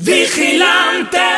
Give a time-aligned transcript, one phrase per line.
[0.00, 1.37] Vigilantes.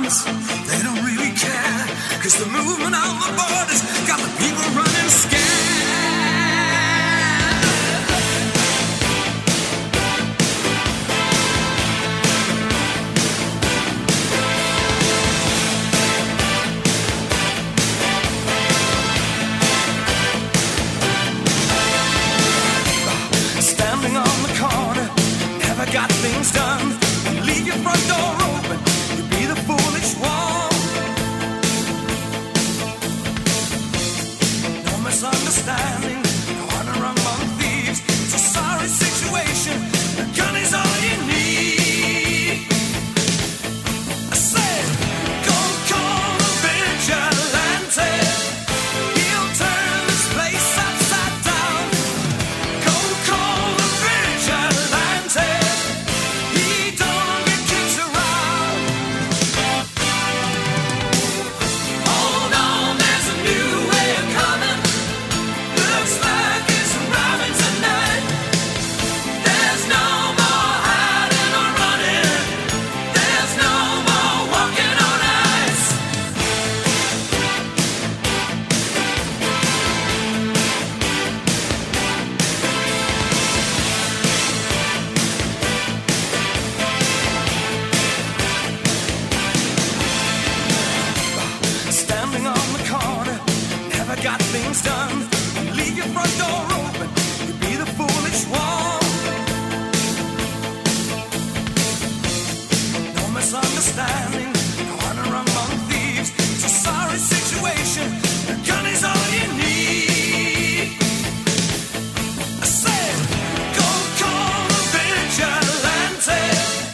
[0.00, 0.24] arms,
[0.68, 1.86] they don't really care.
[2.22, 4.19] Cause the movement of the body's got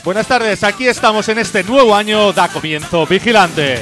[0.05, 3.81] Buenas tardes, aquí estamos en este nuevo año, da comienzo Vigilante.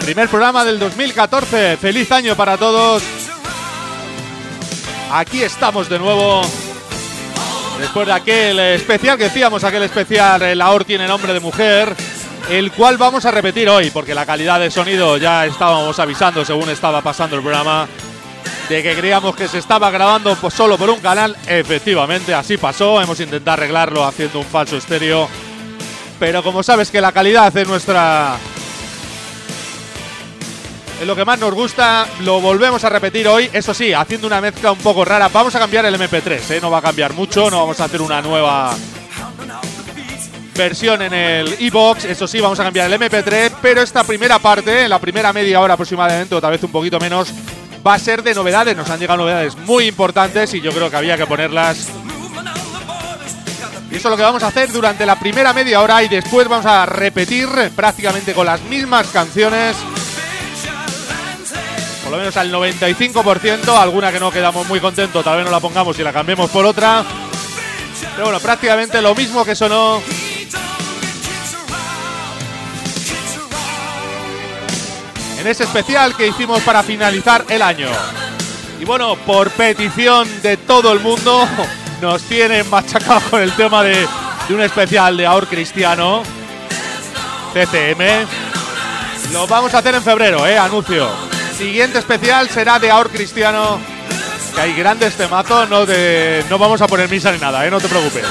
[0.00, 3.02] Primer programa del 2014, feliz año para todos.
[5.12, 6.69] Aquí estamos de nuevo.
[7.80, 11.96] Después de aquel especial que decíamos, aquel especial, el AOR tiene nombre de mujer,
[12.50, 16.68] el cual vamos a repetir hoy, porque la calidad de sonido ya estábamos avisando según
[16.68, 17.88] estaba pasando el programa
[18.68, 21.34] de que creíamos que se estaba grabando pues, solo por un canal.
[21.46, 23.00] Efectivamente, así pasó.
[23.00, 25.26] Hemos intentado arreglarlo haciendo un falso estéreo.
[26.18, 28.36] Pero como sabes que la calidad es nuestra...
[31.00, 33.48] Es lo que más nos gusta, lo volvemos a repetir hoy.
[33.54, 35.28] Eso sí, haciendo una mezcla un poco rara.
[35.28, 36.58] Vamos a cambiar el MP3, ¿eh?
[36.60, 37.50] no va a cambiar mucho.
[37.50, 38.76] No vamos a hacer una nueva
[40.54, 42.04] versión en el e-box.
[42.04, 43.50] Eso sí, vamos a cambiar el MP3.
[43.62, 47.32] Pero esta primera parte, la primera media hora aproximadamente, o tal vez un poquito menos,
[47.84, 48.76] va a ser de novedades.
[48.76, 51.88] Nos han llegado novedades muy importantes y yo creo que había que ponerlas.
[53.90, 56.46] Y eso es lo que vamos a hacer durante la primera media hora y después
[56.46, 59.76] vamos a repetir prácticamente con las mismas canciones.
[62.10, 65.60] Por lo menos al 95%, alguna que no quedamos muy contentos, tal vez no la
[65.60, 67.04] pongamos y la cambiemos por otra.
[68.16, 70.02] Pero bueno, prácticamente lo mismo que sonó
[75.38, 77.86] en ese especial que hicimos para finalizar el año.
[78.80, 81.46] Y bueno, por petición de todo el mundo,
[82.02, 84.08] nos tienen machacados con el tema de,
[84.48, 86.24] un especial de Aur Cristiano.
[87.54, 88.26] CCM.
[89.32, 91.29] Lo vamos a hacer en febrero, eh, anuncio.
[91.60, 93.78] Siguiente especial será de Aur Cristiano.
[94.54, 98.24] Que hay grandes temazos, no vamos a poner misa ni nada, eh, no te preocupes.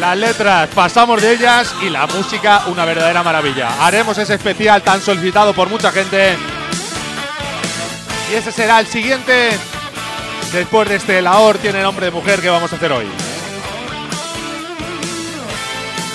[0.00, 3.68] Las letras, pasamos de ellas y la música, una verdadera maravilla.
[3.86, 6.36] Haremos ese especial tan solicitado por mucha gente.
[8.32, 9.56] Y ese será el siguiente.
[10.52, 13.06] Después de este Laor tiene nombre de mujer que vamos a hacer hoy.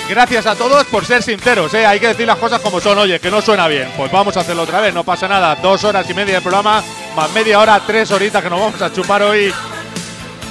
[0.07, 1.85] Gracias a todos por ser sinceros, ¿eh?
[1.85, 2.99] hay que decir las cosas como son.
[2.99, 3.89] Oye, que no suena bien.
[3.97, 5.55] Pues vamos a hacerlo otra vez, no pasa nada.
[5.55, 6.83] Dos horas y media de programa,
[7.15, 9.51] más media hora, tres horitas que nos vamos a chupar hoy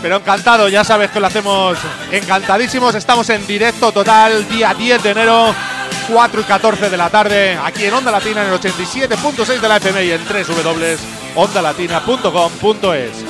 [0.05, 1.79] pero encantado, ya sabes que lo hacemos
[2.12, 2.95] encantadísimos.
[2.95, 5.55] Estamos en directo total, día 10 de enero,
[6.12, 9.79] 4 y 14 de la tarde, aquí en Onda Latina en el 87.6 de la
[9.79, 13.25] FM y en www.ondalatina.com.es.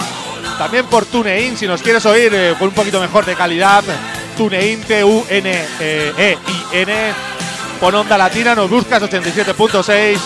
[0.59, 3.85] También por TuneIn, si nos quieres oír eh, con un poquito mejor de calidad,
[4.35, 6.15] TuneIn, T-U-N-E-I-N.
[7.81, 10.19] Pon Onda Latina, nos buscas 87.6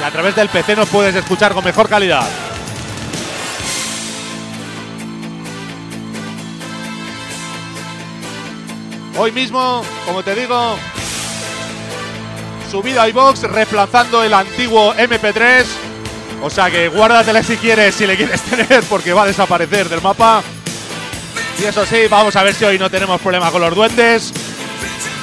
[0.00, 2.26] y a través del PC nos puedes escuchar con mejor calidad.
[9.16, 10.78] Hoy mismo, como te digo,
[12.70, 15.64] subido a iBox reemplazando el antiguo MP3.
[16.42, 20.00] O sea que guárdatela si quieres, si le quieres tener, porque va a desaparecer del
[20.00, 20.42] mapa.
[21.60, 24.32] Y eso sí, vamos a ver si hoy no tenemos problema con los duendes.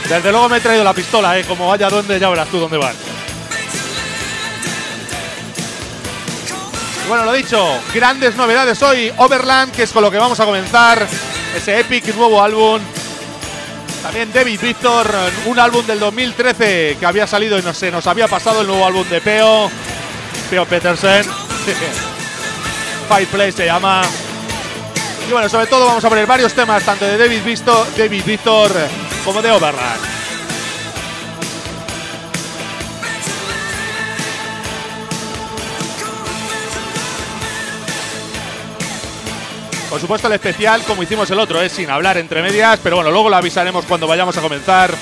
[0.07, 1.43] Desde luego me he traído la pistola, ¿eh?
[1.45, 2.95] Como vaya duende, ya verás tú dónde van.
[7.07, 9.11] Bueno, lo dicho, grandes novedades hoy.
[9.17, 11.07] Overland, que es con lo que vamos a comenzar.
[11.55, 12.81] Ese epic nuevo álbum
[14.03, 15.07] también David Victor,
[15.47, 18.85] un álbum del 2013 que había salido y no sé, nos había pasado el nuevo
[18.85, 19.69] álbum de Peo,
[20.49, 21.25] Peo Petersen.
[23.09, 24.03] Fireplace se llama.
[25.27, 28.71] Y bueno, sobre todo vamos a poner varios temas, tanto de David, Victor, David Victor
[29.25, 30.01] como de Overland.
[39.89, 43.11] Por supuesto el especial, como hicimos el otro, es sin hablar entre medias, pero bueno,
[43.11, 44.93] luego lo avisaremos cuando vayamos a comenzar.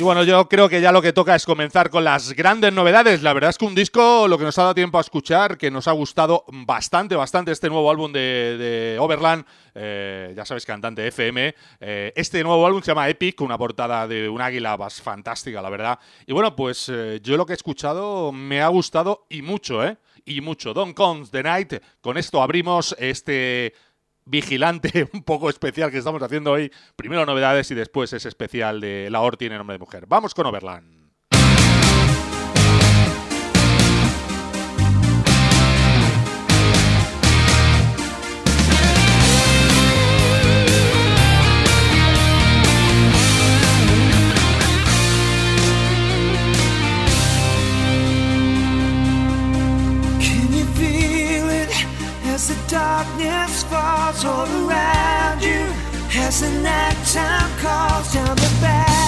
[0.00, 3.22] Y bueno, yo creo que ya lo que toca es comenzar con las grandes novedades.
[3.22, 5.70] La verdad es que un disco, lo que nos ha dado tiempo a escuchar, que
[5.70, 9.44] nos ha gustado bastante, bastante este nuevo álbum de, Overland,
[9.74, 11.54] eh, ya sabes, cantante FM.
[11.80, 15.68] Eh, este nuevo álbum se llama Epic, una portada de un águila más fantástica, la
[15.68, 15.98] verdad.
[16.26, 19.98] Y bueno, pues eh, yo lo que he escuchado me ha gustado y mucho, ¿eh?
[20.24, 20.72] Y mucho.
[20.72, 21.74] Don't Comes the Night.
[22.00, 23.74] Con esto abrimos este
[24.30, 26.70] vigilante un poco especial que estamos haciendo hoy.
[26.96, 30.04] Primero novedades y después ese especial de La Or tiene nombre de mujer.
[30.06, 31.00] Vamos con Overland.
[54.24, 55.62] All around you.
[56.12, 58.99] As the nighttime calls down the back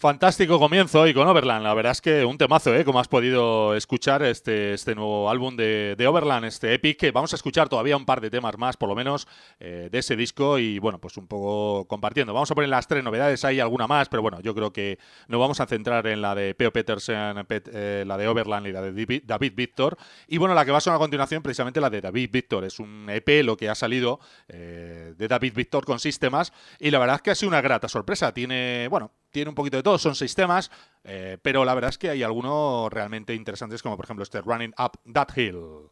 [0.00, 1.62] Fantástico comienzo y con Overland.
[1.62, 2.86] La verdad es que un temazo, ¿eh?
[2.86, 7.36] Como has podido escuchar este, este nuevo álbum de, Overland, este Epic, que vamos a
[7.36, 9.28] escuchar todavía un par de temas más, por lo menos,
[9.58, 12.32] eh, de ese disco y, bueno, pues un poco compartiendo.
[12.32, 15.38] Vamos a poner las tres novedades, hay alguna más, pero bueno, yo creo que nos
[15.38, 19.22] vamos a centrar en la de Peo Petersen, eh, la de Overland y la de
[19.22, 19.98] David Victor.
[20.26, 22.64] Y bueno, la que va a sonar a continuación, precisamente la de David Victor.
[22.64, 26.98] Es un EP, lo que ha salido eh, de David Victor con sistemas y la
[26.98, 28.32] verdad es que ha sido una grata sorpresa.
[28.32, 30.70] Tiene, bueno, tiene un poquito de todo, son seis temas,
[31.04, 34.74] eh, pero la verdad es que hay algunos realmente interesantes, como por ejemplo este Running
[34.78, 35.90] Up That Hill.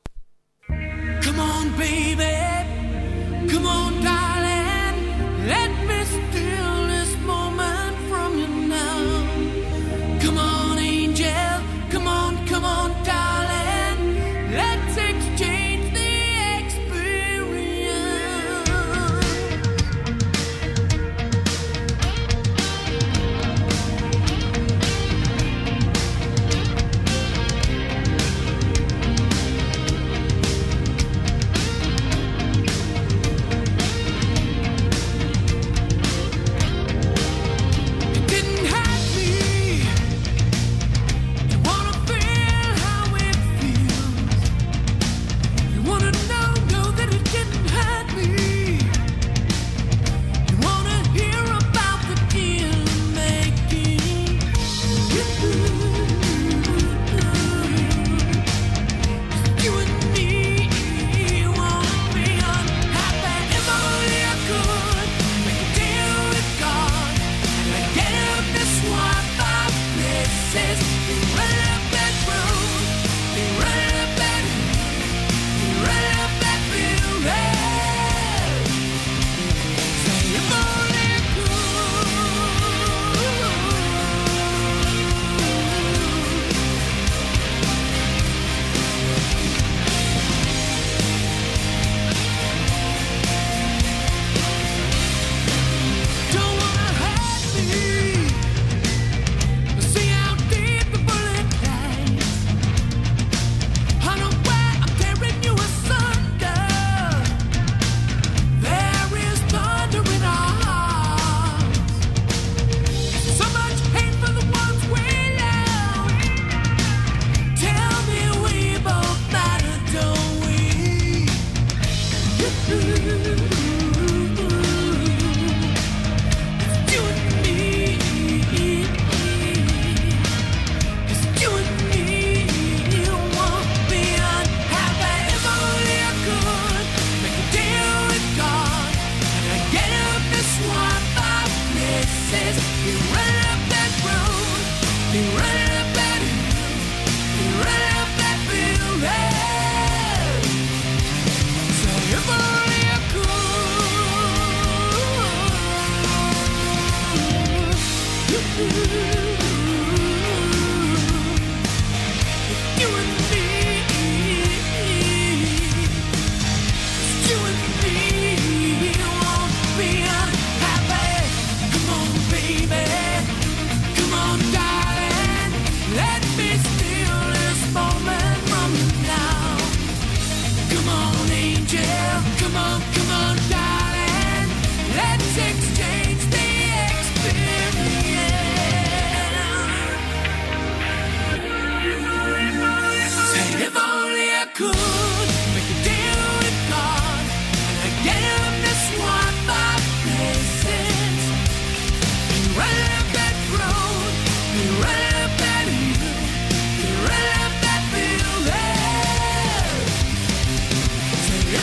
[0.67, 3.51] Come on, baby.
[3.51, 5.47] Come on, darling.
[5.47, 6.68] Let me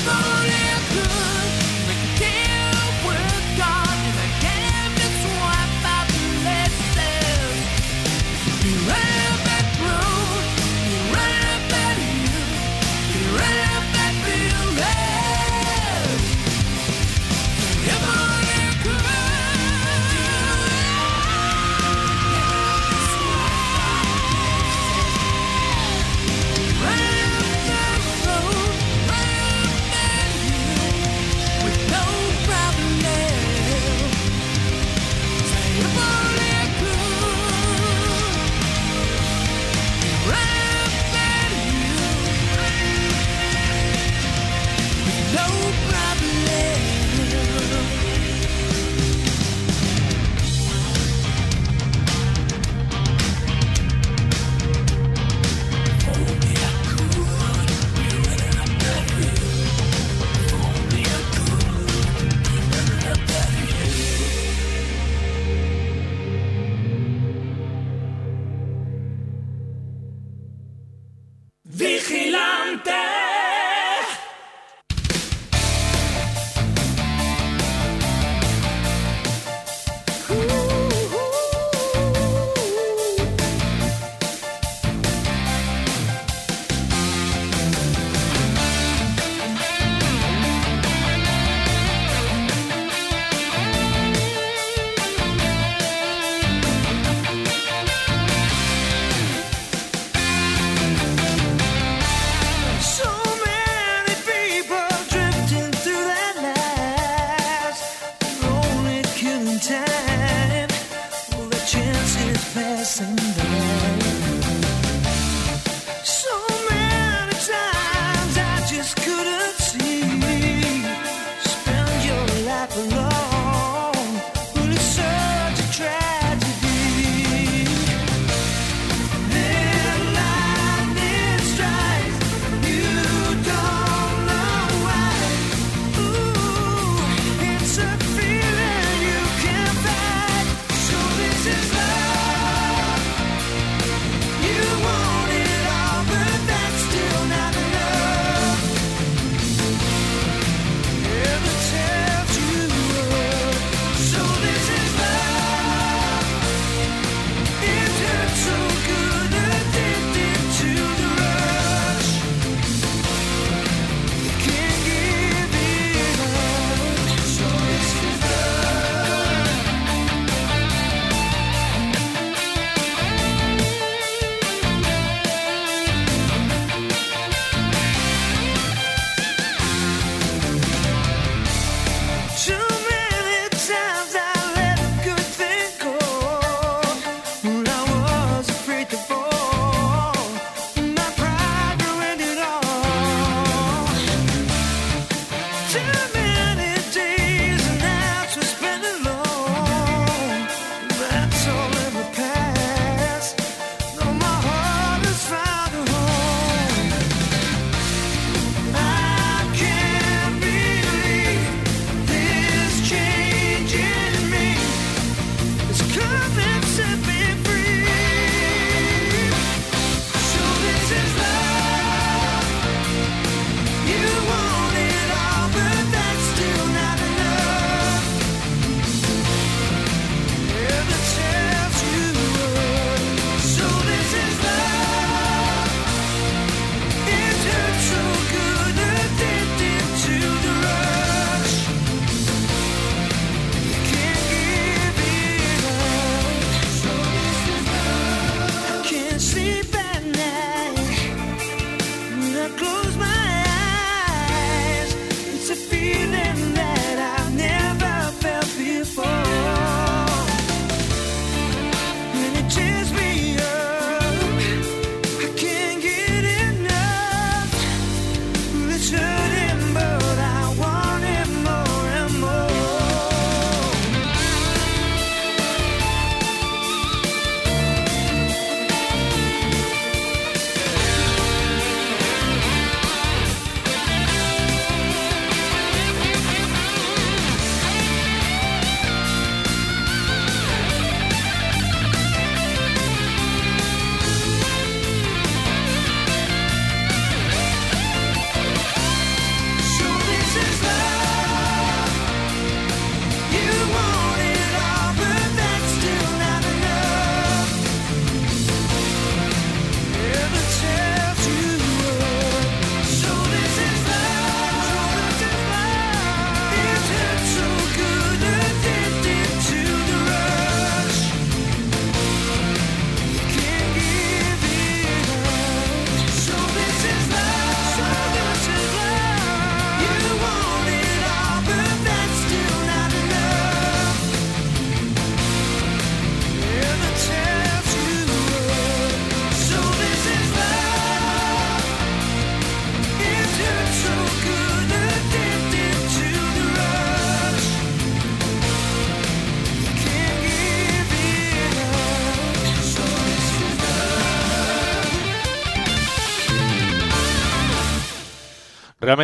[0.05, 0.54] Somebody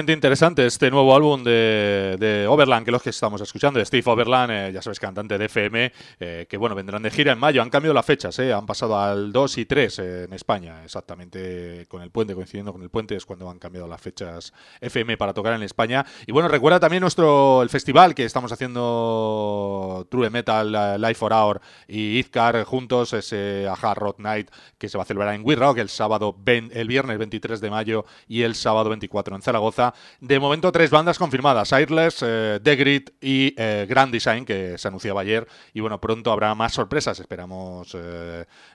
[0.09, 4.03] Interesante este nuevo álbum de, de Overland, que es los que estamos escuchando, de Steve
[4.05, 7.61] Overland, eh, ya sabes, cantante de FM, eh, que bueno, vendrán de gira en mayo.
[7.61, 12.01] Han cambiado las fechas, eh, han pasado al 2 y 3 en España, exactamente con
[12.01, 15.53] el puente, coincidiendo con el puente, es cuando han cambiado las fechas FM para tocar
[15.53, 16.05] en España.
[16.25, 21.61] Y bueno, recuerda también nuestro el festival que estamos haciendo True Metal, Life for Hour
[21.87, 25.89] y Izcar juntos, ese Hard Rock Night que se va a celebrar en We el
[25.89, 30.89] sábado, el viernes 23 de mayo y el sábado 24 en Zaragoza De momento, tres
[30.89, 35.47] bandas confirmadas: Airless, The Grid y Grand Design, que se anunciaba ayer.
[35.73, 37.19] Y bueno, pronto habrá más sorpresas.
[37.19, 37.95] Esperamos.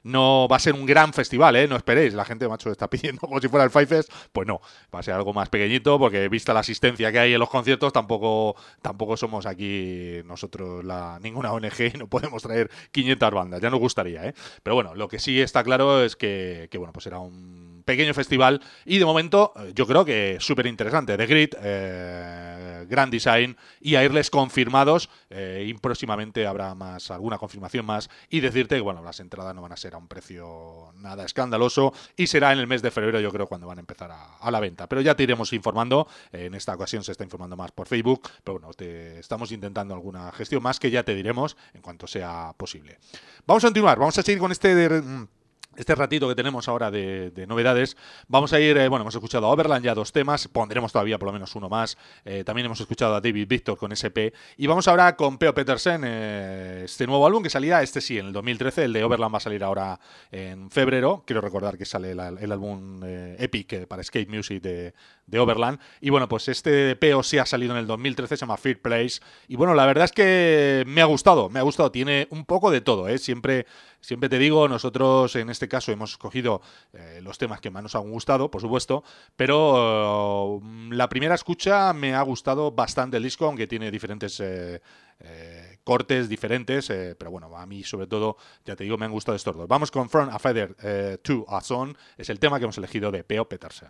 [0.03, 1.69] no va a ser un gran festival, ¿eh?
[1.69, 2.15] No esperéis.
[2.15, 4.13] La gente, macho, está pidiendo como si fuera el Five Fest.
[4.33, 4.61] Pues no,
[4.95, 7.93] va a ser algo más pequeñito, porque vista la asistencia que hay en los conciertos,
[7.93, 13.61] tampoco, tampoco somos aquí nosotros la, ninguna ONG y no podemos traer 500 bandas.
[13.61, 14.35] Ya nos gustaría, ¿eh?
[14.63, 18.61] Pero bueno, lo que sí está claro es que, bueno, pues será un pequeño festival
[18.85, 21.17] y de momento eh, yo creo que súper interesante.
[21.17, 27.87] The Grid, eh, Grand Design y Airless confirmados eh, y próximamente habrá más alguna confirmación
[27.87, 31.25] más y decirte que bueno, las entradas no van a ser a un precio nada
[31.25, 34.51] escandaloso y será en el mes de febrero yo creo cuando van a empezar a,
[34.51, 34.89] la venta.
[34.89, 38.59] Pero ya te iremos informando, en esta ocasión se está informando más por Facebook, pero
[38.59, 42.99] bueno, te estamos intentando alguna gestión más que ya te diremos en cuanto sea posible.
[43.47, 44.89] Vamos a continuar, vamos a seguir con este...
[44.89, 45.29] Mm,
[45.77, 47.97] este ratito que tenemos ahora de, novedades,
[48.29, 51.27] vamos a ir, eh, bueno, hemos escuchado a Overland ya dos temas, pondremos todavía por
[51.27, 54.89] lo menos uno más, eh, también hemos escuchado a David Victor con SP, y vamos
[54.89, 58.85] ahora con Peo Petersen, eh, este nuevo álbum que salía, este sí, en el 2013,
[58.85, 63.01] el de Overland va a salir ahora en febrero, quiero recordar que sale el, álbum
[63.05, 64.93] Epic para Skate Music de,
[65.39, 68.79] Overland, y bueno, pues este Peo sí ha salido en el 2013, se llama Fear
[68.79, 72.45] Place, y bueno, la verdad es que me ha gustado, me ha gustado, tiene un
[72.45, 73.19] poco de todo, ¿eh?
[73.19, 73.67] siempre
[74.07, 77.97] Siempre te digo, nosotros en este caso hemos escogido eh, los temas que más nos
[77.97, 79.03] han gustado, por supuesto,
[79.35, 84.81] pero mm, la primera escucha me ha gustado bastante el disco, aunque tiene diferentes eh,
[85.19, 86.87] eh, cortes diferentes,
[87.19, 89.67] pero bueno, a mí sobre todo, ya te digo, me han gustado estos dos.
[89.67, 93.25] Vamos con From a Feather to a Son, es el tema que hemos elegido de
[93.25, 93.89] Peo Petersen.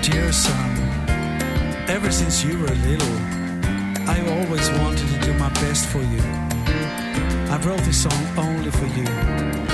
[0.00, 0.72] Dear son,
[1.88, 3.51] ever since you were little
[4.06, 6.22] I always wanted to do my best for you.
[7.50, 9.71] I wrote this song only for you.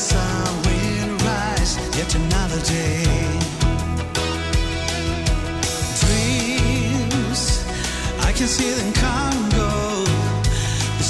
[0.00, 3.04] sun will rise yet another day.
[6.00, 7.42] Dreams,
[8.28, 9.70] I can see them come and go.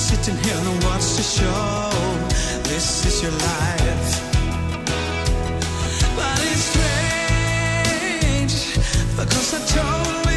[0.08, 1.90] Sitting here and watch the show.
[2.70, 4.10] This is your life.
[6.16, 8.54] But it's strange
[9.16, 10.29] because I told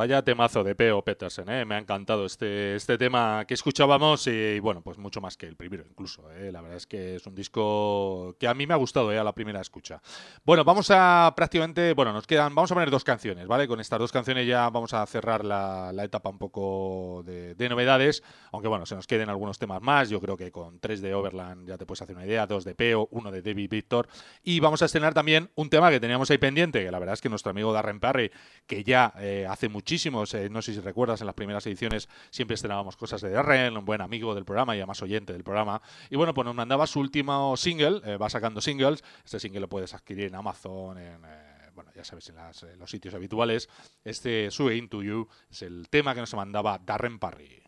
[0.00, 1.04] Vaya temazo de P.O.
[1.04, 1.66] Petersen, ¿eh?
[1.66, 5.56] me ha encantado este, este tema que escuchábamos y bueno, pues mucho más que el
[5.56, 6.32] primero incluso.
[6.32, 6.50] ¿eh?
[6.50, 9.18] La verdad es que es un disco que a mí me ha gustado ¿eh?
[9.18, 10.00] a la primera escucha.
[10.42, 13.68] Bueno, vamos a prácticamente, bueno, nos quedan, vamos a poner dos canciones, ¿vale?
[13.68, 18.68] Con estas dos canciones ya vamos a cerrar la, etapa un poco de, novedades, aunque
[18.68, 20.08] bueno, se nos queden algunos temas más.
[20.08, 22.74] Yo creo que con tres de Overland ya te puedes hacer una idea, dos de
[22.74, 24.08] P.O., uno de David Victor
[24.42, 27.20] y vamos a estrenar también un tema que teníamos ahí pendiente, que la verdad es
[27.20, 28.32] que nuestro amigo Darren Perry,
[28.66, 30.32] que ya eh, hace mucho muchísimos.
[30.34, 33.84] Eh, no sé si recuerdas, en las primeras ediciones siempre estrenábamos cosas de Darren, un
[33.84, 35.82] buen amigo del programa y además oyente del programa.
[36.10, 39.02] Y bueno, pues nos mandaba su último single, eh, va sacando singles.
[39.24, 41.24] Este single lo puedes adquirir en Amazon, en.
[41.24, 43.68] Eh, bueno, ya sabes, en, los sitios habituales.
[44.04, 47.60] Este Sue Into You es el tema que nos mandaba Darren Parry.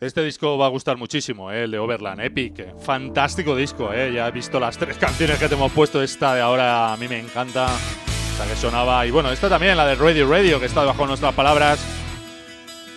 [0.00, 1.64] Este disco va a gustar muchísimo, ¿eh?
[1.64, 2.74] el de Overland Epic.
[2.80, 4.10] Fantástico disco, ¿eh?
[4.14, 6.02] ya he visto las tres canciones que te hemos puesto.
[6.02, 7.68] Esta de ahora a mí me encanta,
[8.32, 9.04] esta que sonaba.
[9.04, 11.84] Y bueno, esta también, la de Radio Radio, que está bajo nuestras palabras.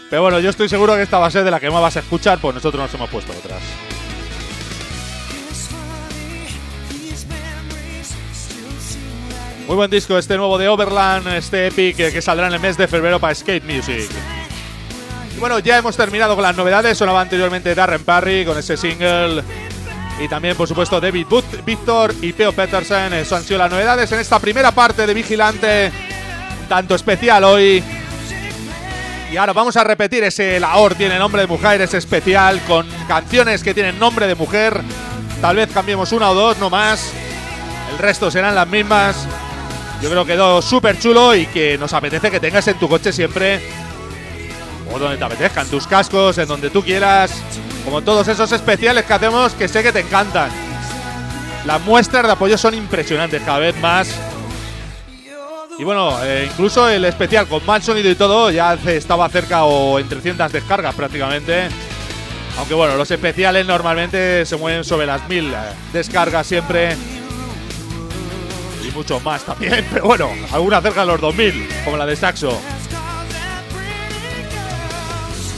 [0.09, 1.97] Pero bueno, yo estoy seguro que esta va a ser de la que más vas
[1.97, 3.61] a escuchar, pues nosotros nos hemos puesto otras.
[9.67, 12.77] Muy buen disco este nuevo de Overland, este Epic, eh, que saldrá en el mes
[12.77, 14.09] de febrero para Skate Music.
[15.43, 16.97] Bueno, ya hemos terminado con las novedades.
[16.97, 19.43] Sonaba anteriormente Darren Parry con ese single.
[20.17, 23.13] Y también, por supuesto, David Booth, Victor y Theo Peterson.
[23.13, 25.91] Eso han sido las novedades en esta primera parte de Vigilante,
[26.69, 27.83] tanto especial hoy.
[29.33, 33.63] Y ahora vamos a repetir ese Lahore tiene nombre de mujer, ese especial, con canciones
[33.63, 34.79] que tienen nombre de mujer.
[35.41, 37.11] Tal vez cambiemos una o dos, no más.
[37.91, 39.27] El resto serán las mismas.
[40.01, 43.11] Yo creo que quedó súper chulo y que nos apetece que tengas en tu coche
[43.11, 43.82] siempre.
[44.93, 47.41] O donde te apetezca, en tus cascos, en donde tú quieras.
[47.83, 50.49] Como todos esos especiales que hacemos que sé que te encantan.
[51.65, 54.09] Las muestras de apoyo son impresionantes cada vez más.
[55.77, 59.97] Y bueno, eh, incluso el especial con mal sonido y todo ya estaba cerca o
[59.97, 61.67] en 300 descargas prácticamente.
[62.57, 65.57] Aunque bueno, los especiales normalmente se mueven sobre las mil eh,
[65.91, 66.95] descargas siempre.
[68.87, 72.59] Y mucho más también, pero bueno, algunas cerca de los 2000, como la de Saxo.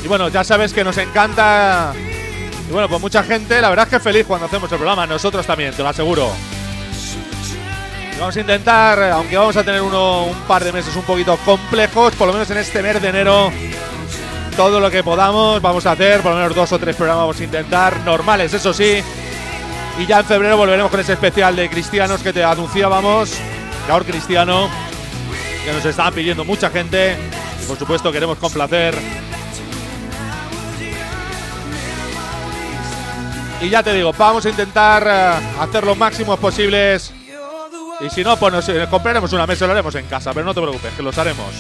[0.06, 1.92] Y bueno, ya sabes que nos encanta.
[2.70, 5.08] Y bueno, pues mucha gente, la verdad es que feliz cuando hacemos el programa.
[5.08, 6.30] Nosotros también, te lo aseguro.
[8.16, 11.36] Y vamos a intentar, aunque vamos a tener uno, un par de meses un poquito
[11.38, 13.52] complejos, por lo menos en este mes de enero,
[14.56, 17.40] todo lo que podamos vamos a hacer, por lo menos dos o tres programas vamos
[17.40, 19.02] a intentar, normales, eso sí.
[19.98, 23.34] Y ya en febrero volveremos con ese especial de cristianos que te anunciábamos,
[23.90, 24.70] ahora cristiano,
[25.66, 27.18] que nos estaban pidiendo mucha gente.
[27.64, 28.96] Y por supuesto queremos complacer.
[33.62, 37.14] Y ya te digo, vamos a intentar eh, hacer lo máximo posibles.
[38.02, 40.46] Y si no, pues nos eh, compraremos una mesa y lo haremos en casa, pero
[40.46, 41.54] no te preocupes, que los haremos.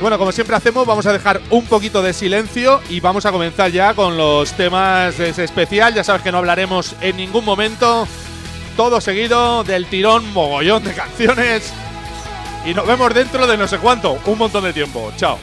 [0.00, 3.72] Bueno, como siempre hacemos, vamos a dejar un poquito de silencio y vamos a comenzar
[3.72, 5.92] ya con los temas de especial.
[5.92, 8.06] Ya sabes que no hablaremos en ningún momento.
[8.76, 11.72] Todo seguido del tirón, mogollón de canciones.
[12.64, 15.12] Y nos vemos dentro de no sé cuánto, un montón de tiempo.
[15.16, 15.38] Chao.